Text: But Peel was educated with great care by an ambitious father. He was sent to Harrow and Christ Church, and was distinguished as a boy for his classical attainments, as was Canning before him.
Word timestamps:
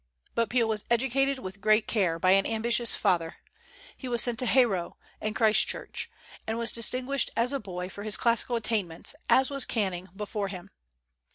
But 0.33 0.49
Peel 0.49 0.67
was 0.67 0.85
educated 0.89 1.37
with 1.37 1.61
great 1.61 1.87
care 1.87 2.17
by 2.17 2.31
an 2.31 2.47
ambitious 2.47 2.95
father. 2.95 3.35
He 3.95 4.07
was 4.07 4.23
sent 4.23 4.39
to 4.39 4.47
Harrow 4.47 4.97
and 5.21 5.35
Christ 5.35 5.67
Church, 5.67 6.09
and 6.47 6.57
was 6.57 6.71
distinguished 6.71 7.29
as 7.37 7.53
a 7.53 7.59
boy 7.59 7.87
for 7.87 8.01
his 8.01 8.17
classical 8.17 8.55
attainments, 8.55 9.13
as 9.29 9.51
was 9.51 9.63
Canning 9.63 10.09
before 10.15 10.47
him. 10.47 10.71